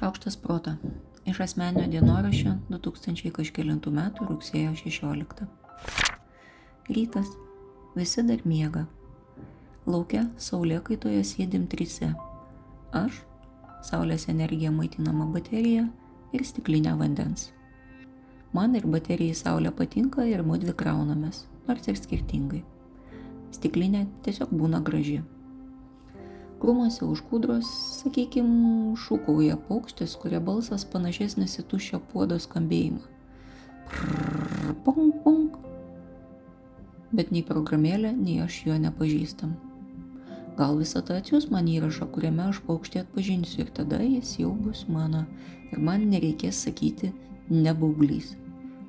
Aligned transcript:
Šaukštas 0.00 0.36
proto. 0.36 0.72
Iš 1.28 1.42
asmenio 1.44 1.82
dienoraščio 1.92 2.54
2000 2.72 3.28
kažkėlintų 3.36 3.90
metų 3.92 4.28
rugsėjo 4.30 4.70
16. 4.78 5.42
Rytas. 6.88 7.28
Visi 7.92 8.22
dar 8.24 8.40
miega. 8.48 8.86
Laukia 9.84 10.22
saulė 10.40 10.78
kaitoje 10.86 11.20
sėdim 11.28 11.66
trise. 11.68 12.08
Aš, 12.96 13.18
saulės 13.84 14.24
energija 14.32 14.72
maitinama 14.72 15.26
baterija 15.34 15.84
ir 16.32 16.46
stiklinė 16.48 16.96
vandens. 16.96 17.50
Man 18.56 18.78
ir 18.80 18.88
baterijai 18.88 19.36
saulė 19.36 19.74
patinka 19.82 20.24
ir 20.24 20.40
mudvi 20.48 20.72
kraunamės, 20.72 21.42
nors 21.68 21.92
ir 21.92 22.00
skirtingai. 22.00 22.62
Stiklinė 23.52 24.06
tiesiog 24.24 24.56
būna 24.62 24.80
graži. 24.80 25.20
Krūmose 26.60 27.06
už 27.08 27.22
kūdros, 27.30 27.68
sakykime, 28.02 28.92
šūkauja 29.00 29.54
paukštis, 29.64 30.12
kurio 30.20 30.42
balsas 30.44 30.82
panašesnis 30.92 31.54
į 31.62 31.64
tuščio 31.70 32.02
puodo 32.10 32.36
skambėjimą. 32.36 33.00
Prrr, 33.88 34.74
pong, 34.84 35.14
pong. 35.24 35.54
Bet 37.16 37.32
nei 37.32 37.40
programėlė, 37.48 38.10
nei 38.12 38.42
aš 38.44 38.58
jo 38.66 38.76
nepažįstam. 38.82 39.54
Gal 40.58 40.76
visą 40.76 41.00
tą 41.00 41.16
atsiūs 41.22 41.48
man 41.48 41.70
įrašą, 41.72 42.10
kuriame 42.12 42.50
aš 42.50 42.60
paukštį 42.68 43.06
atpažinsiu 43.06 43.64
ir 43.64 43.72
tada 43.80 44.02
jis 44.04 44.36
jau 44.42 44.52
bus 44.52 44.84
mano 44.92 45.24
ir 45.72 45.80
man 45.80 46.10
nereikės 46.12 46.60
sakyti 46.66 47.14
nebauglys. 47.48 48.34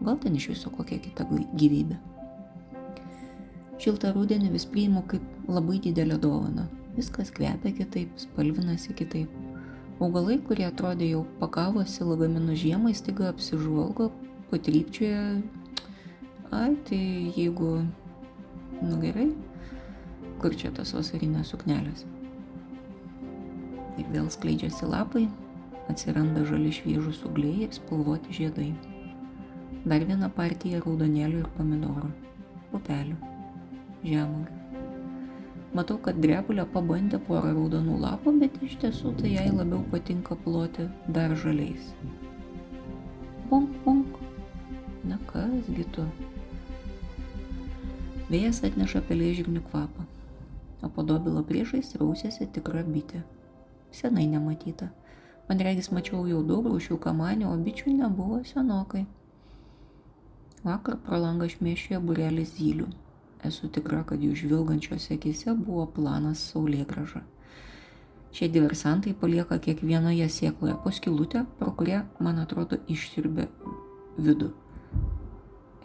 Gal 0.00 0.16
ten 0.24 0.40
iš 0.40 0.48
viso 0.54 0.72
kokia 0.72 1.02
kita 1.04 1.28
gyvybė. 1.28 2.00
Šiltą 3.78 4.16
rudenį 4.16 4.56
vis 4.56 4.64
priimu 4.64 5.04
kaip 5.12 5.52
labai 5.52 5.82
didelę 5.84 6.16
dovaną 6.16 6.70
viskas 6.98 7.30
kvepia 7.30 7.72
kitaip, 7.78 8.10
spalvinasi 8.18 8.94
kitaip. 8.98 9.30
Augalai, 10.02 10.38
kurie 10.46 10.66
atrodė 10.66 11.12
jau 11.12 11.24
pakavosi 11.40 12.06
lagaminų 12.06 12.54
žiemai, 12.58 12.94
staiga 12.94 13.30
apsižvalgo, 13.32 14.10
patrypčioje. 14.50 15.40
Ai, 16.54 16.74
tai 16.88 17.00
jeigu, 17.36 17.72
nu 18.82 19.00
gerai, 19.02 19.28
kur 20.42 20.54
čia 20.58 20.70
tas 20.74 20.94
vasarinės 20.96 21.50
suknelės. 21.52 22.06
Ir 23.98 24.06
vėl 24.14 24.30
skleidžiasi 24.30 24.86
lapai, 24.86 25.26
atsiranda 25.90 26.44
žali 26.46 26.70
šviežus 26.74 27.24
ugliai 27.26 27.66
ir 27.66 27.74
spalvoti 27.74 28.38
žiedai. 28.38 28.70
Dar 29.88 30.06
viena 30.06 30.30
partija 30.30 30.82
raudonėlių 30.84 31.42
ir 31.42 31.50
pomidorų, 31.58 32.12
pupelių, 32.70 33.18
žemugių. 34.06 34.67
Matau, 35.76 35.98
kad 36.00 36.16
drebulė 36.16 36.64
pabandė 36.72 37.18
porą 37.26 37.50
raudonų 37.52 37.98
lapų, 38.00 38.32
bet 38.40 38.54
iš 38.64 38.78
tiesų 38.84 39.12
tai 39.18 39.34
jai 39.34 39.48
labiau 39.52 39.82
patinka 39.92 40.36
ploti 40.44 40.86
dar 41.12 41.34
žaliais. 41.36 41.90
Bonk, 43.50 43.74
bonk. 43.84 44.16
Na 45.08 45.18
kasgi 45.28 45.84
tu. 45.92 46.04
Vėjas 48.28 48.62
atneša 48.64 49.02
pelėžignių 49.08 49.60
kvapą, 49.68 50.06
o 50.84 50.88
po 50.92 51.04
dobilo 51.04 51.44
priešais 51.48 51.94
rausėsi 52.00 52.48
tikra 52.52 52.82
bitė. 52.84 53.22
Senai 53.92 54.26
nematyta. 54.28 54.90
Man 55.48 55.62
regis 55.64 55.88
mačiau 55.92 56.26
jau 56.28 56.42
daug 56.44 56.68
rūšių 56.68 56.98
kamanį, 57.00 57.46
o 57.48 57.54
bičių 57.56 57.94
nebuvo 58.00 58.40
senokai. 58.44 59.06
Vakar 60.64 60.98
pro 61.04 61.20
langą 61.22 61.48
šmėšėjo 61.48 62.00
burelis 62.04 62.56
zylių. 62.58 62.88
Esu 63.46 63.68
tikra, 63.70 64.02
kad 64.06 64.22
jų 64.22 64.34
žvilgančiose 64.34 65.14
akise 65.14 65.54
buvo 65.54 65.84
planas 65.94 66.42
saulėgraža. 66.50 67.22
Šie 68.34 68.48
diversantai 68.52 69.14
palieka 69.16 69.56
kiekvienoje 69.62 70.26
sėkloje 70.28 70.74
po 70.82 70.90
skilutę, 70.92 71.44
pro 71.60 71.70
kurią, 71.78 72.02
man 72.20 72.40
atrodo, 72.42 72.80
išsirbė 72.90 73.46
vidų. 74.18 74.50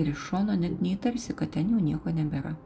Ir 0.00 0.08
iš 0.14 0.24
šono 0.30 0.56
net 0.58 0.80
neįtarsi, 0.82 1.36
kad 1.38 1.52
ten 1.54 1.70
jau 1.74 1.80
nieko 1.82 2.10
nebėra. 2.16 2.56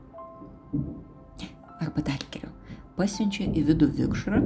Arba 1.83 2.05
dar 2.06 2.22
geriau, 2.33 2.53
pasiunčia 2.97 3.50
į 3.50 3.66
vidų 3.66 3.91
vikšrą, 3.99 4.41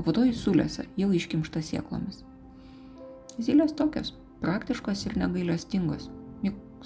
o 0.00 0.02
po 0.02 0.14
to 0.16 0.24
į 0.26 0.32
sulėsą, 0.34 0.88
jau 0.98 1.12
iškimštą 1.14 1.62
sėklomis. 1.62 2.24
Zylės 3.38 3.76
tokios, 3.78 4.16
praktiškos 4.42 5.04
ir 5.06 5.20
negailestingos. 5.20 6.08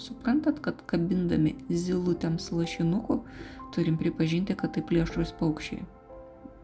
Suprantat, 0.01 0.61
kad 0.65 0.79
kabindami 0.89 1.57
zilutėms 1.69 2.49
lašinukų 2.55 3.19
turim 3.75 3.99
pripažinti, 4.01 4.57
kad 4.57 4.73
tai 4.77 4.85
plėšrus 4.89 5.35
paukščiai. 5.41 5.85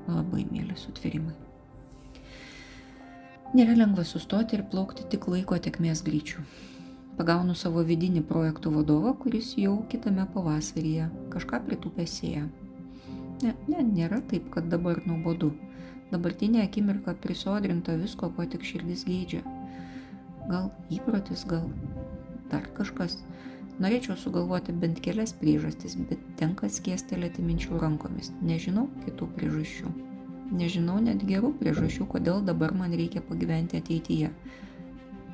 Labai 0.08 0.46
mėly 0.48 0.76
sutvėrimai. 0.78 1.34
Nėra 3.56 3.74
lengva 3.76 4.04
sustoti 4.04 4.58
ir 4.58 4.64
plaukti 4.72 5.06
tik 5.12 5.28
laiko 5.32 5.56
tekmės 5.64 6.02
greičiu. 6.04 6.42
Pagaunu 7.18 7.54
savo 7.56 7.82
vidinį 7.82 8.22
projektų 8.28 8.70
vadovą, 8.76 9.14
kuris 9.22 9.54
jau 9.58 9.78
kitame 9.90 10.26
pavasaryje 10.34 11.08
kažką 11.32 11.62
pritupė 11.66 12.06
sėja. 12.06 12.44
Ne, 13.42 13.54
ne, 13.70 13.82
nėra 13.82 14.20
taip, 14.30 14.50
kad 14.54 14.68
dabar 14.72 15.00
nuobodu. 15.06 15.50
Dabartinė 16.12 16.62
akimirka 16.64 17.16
prisodrinta 17.24 17.96
visko, 18.00 18.30
ko 18.36 18.46
tik 18.52 18.64
širdis 18.68 19.04
geidžia. 19.08 19.42
Gal 20.48 20.70
įprotis, 20.94 21.42
gal 21.48 21.66
dar 22.50 22.66
kažkas. 22.76 23.18
Norėčiau 23.78 24.16
sugalvoti 24.18 24.72
bent 24.74 24.98
kelias 24.98 25.30
priežastis, 25.38 25.94
bet 26.08 26.22
tenka 26.40 26.66
skiestelėti 26.66 27.44
minčių 27.46 27.78
rankomis. 27.78 28.32
Nežinau 28.42 28.88
kitų 29.04 29.28
priežasčių. 29.36 29.92
Nežinau 30.50 30.96
net 31.04 31.22
gerų 31.28 31.52
priežasčių, 31.60 32.08
kodėl 32.10 32.42
dabar 32.42 32.74
man 32.74 32.96
reikia 32.98 33.22
pagyventi 33.22 33.78
ateityje. 33.78 34.32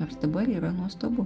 Nors 0.00 0.19
dabar 0.20 0.50
yra 0.50 0.75
nuostabu. 0.76 1.25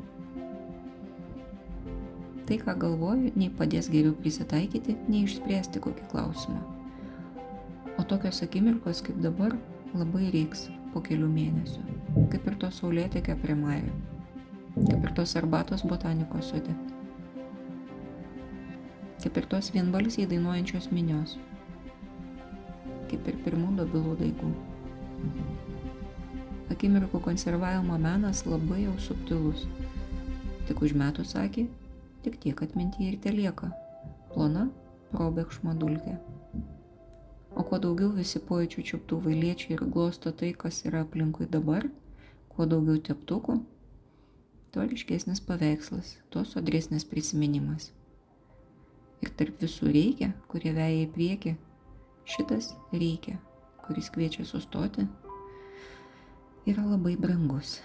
Tai, 2.47 2.59
ką 2.63 2.77
galvoju, 2.85 3.33
nei 3.35 3.49
padės 3.51 3.89
geriau 3.93 4.15
prisitaikyti, 4.17 4.95
nei 5.09 5.25
išspręsti 5.27 5.83
kokį 5.85 6.07
klausimą. 6.13 6.61
O 7.99 8.05
tokios 8.07 8.45
akimirkos 8.47 9.03
kaip 9.05 9.19
dabar 9.25 9.57
labai 9.97 10.31
reiks 10.31 10.69
po 10.93 11.03
kelių 11.03 11.33
mėnesių, 11.33 11.83
kaip 12.31 12.47
ir 12.47 12.61
to 12.63 12.71
saulėtekio 12.79 13.37
prie 13.43 13.59
Mario 13.59 14.18
kaip 14.87 15.05
ir 15.05 15.13
tos 15.17 15.35
arbatos 15.41 15.85
botanikos 15.89 16.51
sode, 16.53 16.75
kaip 19.23 19.41
ir 19.41 19.49
tos 19.51 19.73
vienbalsiai 19.75 20.29
dainuojančios 20.31 20.91
minios, 20.95 21.37
kaip 23.11 23.29
ir 23.31 23.39
pirmų 23.47 23.75
dobilų 23.81 24.17
daigų. 24.23 24.53
Akimirkų 26.73 27.21
konservavimo 27.25 27.97
menas 27.99 28.45
labai 28.47 28.85
jau 28.85 28.95
subtilus. 29.03 29.65
Tik 30.69 30.83
užmetus 30.85 31.33
akį, 31.41 31.65
tik 32.23 32.37
tiek 32.45 32.61
atmintyje 32.63 33.15
ir 33.15 33.23
telieka. 33.25 33.71
Plona 34.35 34.67
probėgšmo 35.15 35.73
dulkė. 35.81 36.19
O 37.57 37.65
kuo 37.67 37.81
daugiau 37.83 38.13
visi 38.15 38.39
pojūčių 38.45 38.85
čiuptuvai 38.91 39.35
liečia 39.35 39.73
ir 39.75 39.83
glosto 39.95 40.31
tai, 40.31 40.53
kas 40.53 40.85
yra 40.87 41.01
aplinkui 41.07 41.49
dabar, 41.51 41.89
kuo 42.53 42.69
daugiau 42.69 43.01
teptukų, 43.09 43.57
tuo 44.73 44.85
ryškesnis 44.87 45.41
paveikslas, 45.41 46.17
tuo 46.31 46.45
sodresnis 46.45 47.07
prisiminimas. 47.09 47.91
Ir 49.25 49.33
tarp 49.39 49.63
visų 49.63 49.91
reikia, 49.95 50.33
kurie 50.51 50.75
veja 50.77 51.03
į 51.03 51.09
priekį, 51.15 51.55
šitas 52.29 52.75
reikia, 52.93 53.39
kuris 53.87 54.11
kviečia 54.15 54.45
sustoti, 54.47 55.07
yra 56.69 56.85
labai 56.85 57.17
brangus 57.17 57.79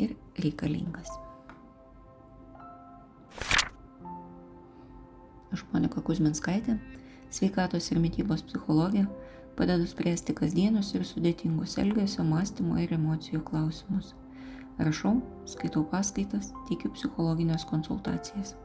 ir 0.00 0.16
reikalingas. 0.40 1.12
Aš 5.54 5.62
Monika 5.70 6.02
Kuzminskaitė, 6.02 6.80
sveikatos 7.30 7.92
ir 7.92 8.00
mytybos 8.02 8.42
psichologija, 8.48 9.06
padedu 9.54 9.86
spręsti 9.86 10.34
kasdienius 10.34 10.90
ir 10.96 11.06
sudėtingus 11.06 11.76
elgesio, 11.78 12.24
mąstymo 12.26 12.80
ir 12.82 12.96
emocijų 12.96 13.44
klausimus. 13.46 14.16
Rašau, 14.78 15.20
skaitau 15.46 15.84
paskaitas, 15.86 16.50
teikiu 16.68 16.90
psichologinės 16.96 17.66
konsultacijas. 17.70 18.56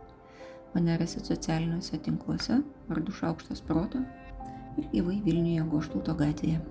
Mane 0.73 0.95
rasit 0.97 1.29
socialiniuose 1.29 1.99
tinkluose, 2.05 2.59
vardu 2.89 3.13
Šaukštas 3.13 3.61
Proto 3.65 4.01
ir 4.77 4.87
gyvai 4.93 5.19
Vilniuje 5.25 5.65
Goštauto 5.69 6.15
gatvėje. 6.17 6.61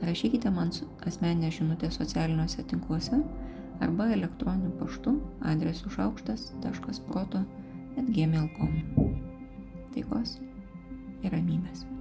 Rašykite 0.00 0.52
man 0.52 0.72
asmeninę 1.06 1.50
žinutę 1.52 1.90
socialiniuose 1.92 2.64
tinkluose 2.64 3.20
arba 3.80 4.08
elektroniniu 4.16 4.72
paštu 4.80 5.16
adresu 5.52 5.92
šaukštas.proto 5.96 7.44
atgmail.com. 8.00 8.76
Taikos 9.94 10.36
ir 11.24 11.32
ramybės. 11.32 11.99